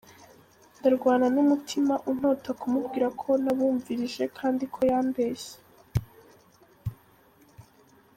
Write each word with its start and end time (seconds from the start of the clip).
Ndarwana 0.77 1.27
n’umutima 1.35 1.93
untota 2.11 2.49
kumubwira 2.59 3.07
ko 3.21 3.29
nabumvirije 3.43 4.23
kandi 4.37 4.63
ko 4.73 4.79
yambeshye. 4.89 5.55